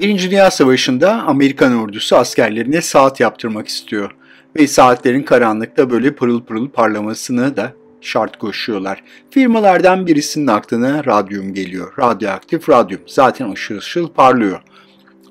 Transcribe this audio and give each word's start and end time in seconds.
Birinci 0.00 0.30
Dünya 0.30 0.50
Savaşı'nda 0.50 1.22
Amerikan 1.22 1.78
ordusu 1.78 2.16
askerlerine 2.16 2.82
saat 2.82 3.20
yaptırmak 3.20 3.68
istiyor. 3.68 4.10
Ve 4.56 4.66
saatlerin 4.66 5.22
karanlıkta 5.22 5.90
böyle 5.90 6.14
pırıl 6.14 6.40
pırıl 6.42 6.68
parlamasını 6.68 7.56
da 7.56 7.72
şart 8.00 8.38
koşuyorlar. 8.38 9.02
Firmalardan 9.30 10.06
birisinin 10.06 10.46
aklına 10.46 11.04
radyum 11.04 11.54
geliyor. 11.54 11.92
Radyoaktif 11.98 12.68
radyum. 12.68 13.00
Zaten 13.06 13.52
ışıl 13.52 13.78
ışıl 13.78 14.08
parlıyor. 14.08 14.60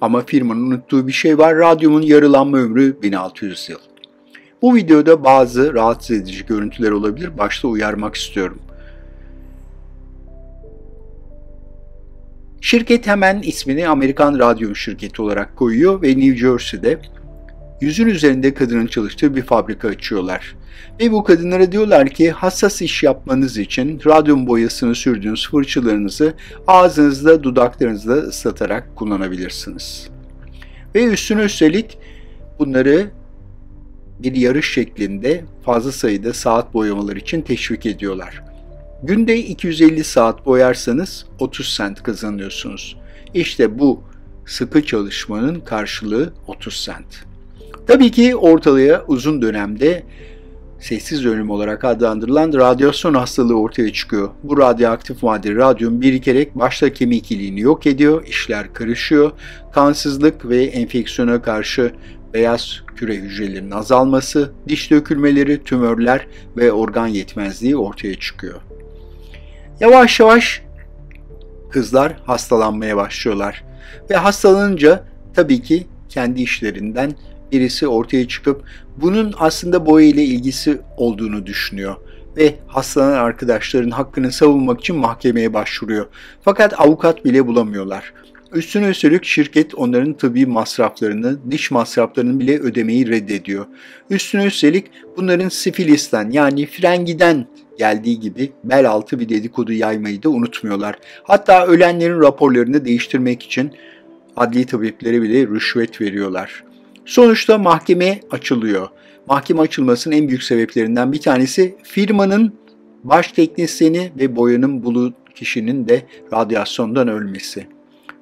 Ama 0.02 0.22
firmanın 0.22 0.72
unuttuğu 0.72 1.08
bir 1.08 1.12
şey 1.12 1.38
var. 1.38 1.56
Radyumun 1.58 2.02
yarılanma 2.02 2.58
ömrü 2.58 3.02
1600 3.02 3.70
yıl. 3.70 3.80
Bu 4.62 4.76
videoda 4.76 5.24
bazı 5.24 5.74
rahatsız 5.74 6.18
edici 6.18 6.46
görüntüler 6.46 6.92
olabilir. 6.92 7.38
Başta 7.38 7.68
uyarmak 7.68 8.16
istiyorum. 8.16 8.60
Şirket 12.68 13.08
hemen 13.08 13.42
ismini 13.42 13.88
Amerikan 13.88 14.40
Radyo 14.40 14.76
Şirketi 14.76 15.22
olarak 15.22 15.56
koyuyor 15.56 16.02
ve 16.02 16.08
New 16.08 16.38
Jersey'de 16.38 17.00
yüzün 17.82 18.08
üzerinde 18.08 18.54
kadının 18.54 18.88
çalıştığı 18.88 19.36
bir 19.36 19.42
fabrika 19.42 19.88
açıyorlar. 19.88 20.56
Ve 21.00 21.12
bu 21.12 21.24
kadınlara 21.24 21.72
diyorlar 21.72 22.10
ki 22.10 22.32
hassas 22.32 22.82
iş 22.82 23.04
yapmanız 23.04 23.58
için 23.58 24.02
radyum 24.06 24.48
boyasını 24.48 24.96
sürdüğünüz 24.96 25.50
fırçalarınızı 25.50 26.34
ağzınızda 26.68 27.44
dudaklarınızda 27.44 28.14
ıslatarak 28.14 28.96
kullanabilirsiniz. 28.96 30.10
Ve 30.96 31.04
üstüne 31.04 31.42
üstelik 31.42 31.98
bunları 32.60 33.12
bir 34.20 34.36
yarış 34.36 34.74
şeklinde 34.74 35.46
fazla 35.66 35.92
sayıda 35.92 36.34
saat 36.34 36.74
boyamalar 36.74 37.16
için 37.16 37.42
teşvik 37.42 37.86
ediyorlar. 37.86 38.47
Günde 39.04 39.38
250 39.38 40.04
saat 40.04 40.46
boyarsanız 40.46 41.26
30 41.40 41.74
sent 41.74 42.04
kazanıyorsunuz. 42.04 42.98
İşte 43.34 43.80
bu 43.80 44.04
sıkı 44.46 44.86
çalışmanın 44.86 45.60
karşılığı 45.60 46.34
30 46.48 46.74
sent. 46.84 47.26
Tabii 47.88 48.12
ki 48.12 48.36
ortalığa 48.36 49.06
uzun 49.08 49.42
dönemde 49.42 50.04
sessiz 50.80 51.26
ölüm 51.26 51.50
olarak 51.50 51.84
adlandırılan 51.84 52.54
radyasyon 52.54 53.14
hastalığı 53.14 53.60
ortaya 53.60 53.94
çıkıyor. 53.94 54.30
Bu 54.44 54.58
radyoaktif 54.58 55.24
madde 55.24 55.56
radyum 55.56 56.02
birikerek 56.02 56.56
başta 56.56 56.94
kemik 56.94 57.32
iliğini 57.32 57.60
yok 57.60 57.88
ediyor, 57.88 58.26
işler 58.28 58.74
karışıyor, 58.74 59.32
kansızlık 59.74 60.50
ve 60.50 60.64
enfeksiyona 60.64 61.42
karşı 61.42 61.92
beyaz 62.34 62.82
küre 62.96 63.16
hücrelerinin 63.16 63.72
azalması, 63.72 64.52
diş 64.68 64.92
dökülmeleri, 64.92 65.64
tümörler 65.64 66.28
ve 66.58 66.72
organ 66.72 67.08
yetmezliği 67.08 67.78
ortaya 67.78 68.16
çıkıyor. 68.16 68.62
Yavaş 69.80 70.20
yavaş 70.20 70.62
kızlar 71.70 72.16
hastalanmaya 72.26 72.98
başlıyorlar 72.98 73.64
ve 74.10 74.16
hastalanınca 74.16 75.04
tabii 75.34 75.62
ki 75.62 75.88
kendi 76.10 76.42
işlerinden 76.42 77.16
birisi 77.52 77.88
ortaya 77.88 78.28
çıkıp 78.28 78.64
bunun 78.98 79.34
aslında 79.40 79.86
boya 79.86 80.08
ile 80.08 80.24
ilgisi 80.24 80.82
olduğunu 80.98 81.46
düşünüyor 81.46 81.96
ve 82.38 82.56
hastalanan 82.68 83.18
arkadaşların 83.18 83.90
hakkını 83.92 84.32
savunmak 84.32 84.80
için 84.80 84.96
mahkemeye 84.96 85.54
başvuruyor. 85.54 86.06
Fakat 86.42 86.80
avukat 86.80 87.26
bile 87.26 87.48
bulamıyorlar. 87.48 88.14
Üstüne 88.54 88.88
üstlük 88.88 89.26
şirket 89.26 89.76
onların 89.76 90.14
tıbbi 90.14 90.46
masraflarını, 90.46 91.52
diş 91.52 91.72
masraflarını 91.72 92.40
bile 92.40 92.60
ödemeyi 92.60 93.08
reddediyor. 93.08 93.66
Üstüne 94.10 94.46
üstelik 94.46 94.86
bunların 95.18 95.50
sifilisten 95.50 96.30
yani 96.30 96.66
frengiden 96.66 97.48
geldiği 97.78 98.20
gibi 98.20 98.52
bel 98.64 98.90
altı 98.90 99.20
bir 99.20 99.30
dedikodu 99.30 99.74
yaymayı 99.74 100.24
da 100.24 100.30
unutmuyorlar. 100.30 100.96
Hatta 101.24 101.66
ölenlerin 101.66 102.22
raporlarını 102.22 102.86
değiştirmek 102.86 103.44
için 103.44 103.72
adli 104.36 104.66
tabiplere 104.66 105.22
bile 105.22 105.48
rüşvet 105.48 106.02
veriyorlar. 106.02 106.64
Sonuçta 107.06 107.58
mahkeme 107.58 108.20
açılıyor. 108.32 108.88
Mahkeme 109.28 109.62
açılmasının 109.62 110.16
en 110.16 110.28
büyük 110.28 110.44
sebeplerinden 110.44 111.12
bir 111.12 111.22
tanesi 111.22 111.76
firmanın 111.84 112.54
baş 113.04 113.32
teknisyeni 113.32 114.12
ve 114.20 114.36
boyanın 114.36 114.84
bulu 114.84 115.14
kişinin 115.36 115.88
de 115.88 116.02
radyasyondan 116.34 117.08
ölmesi. 117.08 117.68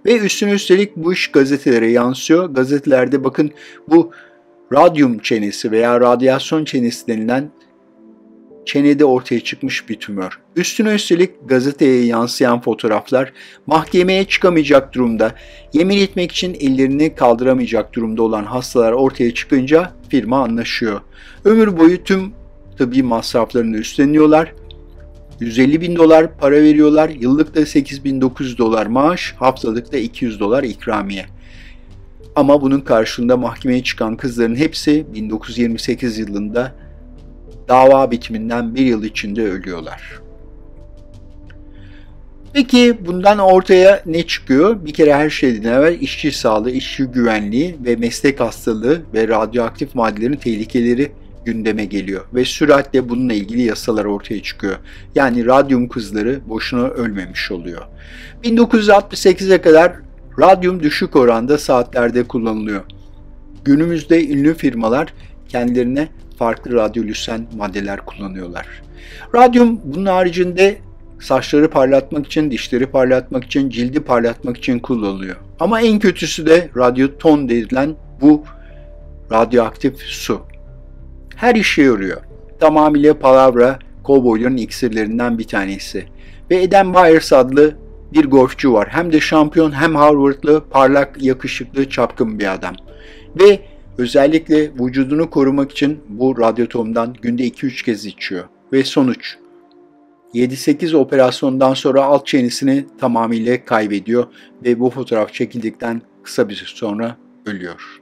Ve 0.05 0.17
üstüne 0.17 0.51
üstelik 0.51 0.95
bu 0.95 1.13
iş 1.13 1.27
gazetelere 1.27 1.91
yansıyor. 1.91 2.45
Gazetelerde 2.49 3.23
bakın 3.23 3.51
bu 3.88 4.11
radyum 4.73 5.19
çenesi 5.19 5.71
veya 5.71 6.01
radyasyon 6.01 6.65
çenesi 6.65 7.07
denilen 7.07 7.51
çenede 8.65 9.05
ortaya 9.05 9.39
çıkmış 9.39 9.89
bir 9.89 9.95
tümör. 9.95 10.39
Üstüne 10.55 10.93
üstelik 10.93 11.31
gazeteye 11.49 12.05
yansıyan 12.05 12.61
fotoğraflar 12.61 13.33
mahkemeye 13.67 14.23
çıkamayacak 14.23 14.93
durumda, 14.93 15.35
yemin 15.73 15.97
etmek 15.97 16.31
için 16.31 16.53
ellerini 16.59 17.15
kaldıramayacak 17.15 17.93
durumda 17.93 18.23
olan 18.23 18.43
hastalar 18.43 18.91
ortaya 18.91 19.33
çıkınca 19.33 19.91
firma 20.09 20.43
anlaşıyor. 20.43 21.01
Ömür 21.45 21.77
boyu 21.77 22.03
tüm 22.03 22.33
tıbbi 22.77 23.03
masraflarını 23.03 23.77
üstleniyorlar. 23.77 24.53
150 25.39 25.81
bin 25.81 25.95
dolar 25.95 26.37
para 26.37 26.55
veriyorlar, 26.55 27.09
yıllık 27.09 27.67
8900 27.67 28.57
dolar 28.57 28.85
maaş, 28.85 29.33
haftalık 29.39 29.93
200 29.93 30.39
dolar 30.39 30.63
ikramiye. 30.63 31.25
Ama 32.35 32.61
bunun 32.61 32.81
karşılığında 32.81 33.37
mahkemeye 33.37 33.83
çıkan 33.83 34.17
kızların 34.17 34.55
hepsi 34.55 35.05
1928 35.13 36.17
yılında 36.17 36.84
dava 37.67 38.11
bitiminden 38.11 38.75
bir 38.75 38.85
yıl 38.85 39.03
içinde 39.03 39.43
ölüyorlar. 39.43 40.25
Peki 42.53 42.97
bundan 43.05 43.39
ortaya 43.39 44.01
ne 44.05 44.27
çıkıyor? 44.27 44.85
Bir 44.85 44.93
kere 44.93 45.13
her 45.13 45.29
şeyden 45.29 45.73
evvel 45.73 46.01
işçi 46.01 46.31
sağlığı, 46.31 46.71
işçi 46.71 47.03
güvenliği 47.03 47.77
ve 47.85 47.95
meslek 47.95 48.39
hastalığı 48.39 49.01
ve 49.13 49.27
radyoaktif 49.27 49.95
maddelerin 49.95 50.35
tehlikeleri 50.35 51.11
gündeme 51.45 51.85
geliyor 51.85 52.25
ve 52.33 52.45
süratle 52.45 53.09
bununla 53.09 53.33
ilgili 53.33 53.61
yasalar 53.61 54.05
ortaya 54.05 54.43
çıkıyor. 54.43 54.75
Yani 55.15 55.45
radyum 55.45 55.87
kızları 55.87 56.39
boşuna 56.47 56.87
ölmemiş 56.87 57.51
oluyor. 57.51 57.81
1968'e 58.43 59.61
kadar 59.61 59.93
radyum 60.39 60.83
düşük 60.83 61.15
oranda 61.15 61.57
saatlerde 61.57 62.23
kullanılıyor. 62.23 62.83
Günümüzde 63.65 64.27
ünlü 64.27 64.53
firmalar 64.53 65.13
kendilerine 65.49 66.07
farklı 66.38 66.73
radyolüsen 66.73 67.47
maddeler 67.57 68.00
kullanıyorlar. 68.00 68.68
Radyum 69.35 69.79
bunun 69.84 70.06
haricinde 70.06 70.78
saçları 71.19 71.69
parlatmak 71.69 72.25
için, 72.25 72.51
dişleri 72.51 72.85
parlatmak 72.85 73.44
için, 73.44 73.69
cildi 73.69 74.00
parlatmak 74.00 74.57
için 74.57 74.79
kullanılıyor. 74.79 75.35
Ama 75.59 75.81
en 75.81 76.00
kötüsü 76.00 76.45
de 76.45 76.69
radyoton 76.78 77.50
denilen 77.50 77.95
bu 78.22 78.44
radyoaktif 79.31 80.00
su. 80.00 80.41
Her 81.35 81.56
işe 81.56 81.81
yarıyor. 81.81 82.22
Tamamıyla 82.59 83.19
palavra 83.19 83.79
kovboyların 84.03 84.57
iksirlerinden 84.57 85.38
bir 85.38 85.47
tanesi. 85.47 86.06
Ve 86.51 86.63
Eden 86.63 86.94
Byers 86.94 87.34
adlı 87.34 87.75
bir 88.13 88.25
golfçu 88.25 88.74
var. 88.74 88.88
Hem 88.91 89.13
de 89.13 89.19
şampiyon 89.19 89.72
hem 89.72 89.95
Harvardlı, 89.95 90.63
parlak, 90.69 91.24
yakışıklı, 91.24 91.90
çapkın 91.90 92.40
bir 92.40 92.53
adam. 92.53 92.75
Ve 93.41 93.59
Özellikle 93.97 94.72
vücudunu 94.79 95.29
korumak 95.29 95.72
için 95.72 96.00
bu 96.09 96.39
radyotomdan 96.39 97.16
günde 97.22 97.47
2-3 97.47 97.85
kez 97.85 98.06
içiyor. 98.06 98.44
Ve 98.73 98.83
sonuç 98.83 99.38
7-8 100.33 100.95
operasyondan 100.95 101.73
sonra 101.73 102.03
alt 102.03 102.28
çenesini 102.28 102.85
tamamıyla 102.97 103.66
kaybediyor 103.66 104.28
ve 104.63 104.79
bu 104.79 104.89
fotoğraf 104.89 105.33
çekildikten 105.33 106.01
kısa 106.23 106.50
bir 106.50 106.53
süre 106.53 106.69
sonra 106.69 107.17
ölüyor. 107.45 108.01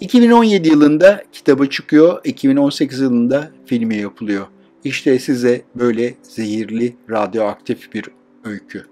2017 0.00 0.68
yılında 0.68 1.22
kitabı 1.32 1.70
çıkıyor, 1.70 2.20
2018 2.24 3.00
yılında 3.00 3.50
filmi 3.66 3.96
yapılıyor. 3.96 4.46
İşte 4.84 5.18
size 5.18 5.62
böyle 5.74 6.14
zehirli 6.22 6.96
radyoaktif 7.10 7.94
bir 7.94 8.04
öykü. 8.44 8.86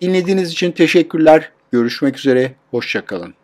Dinlediğiniz 0.00 0.52
için 0.52 0.72
teşekkürler. 0.72 1.50
Görüşmek 1.72 2.18
üzere, 2.18 2.54
hoşçakalın. 2.70 3.34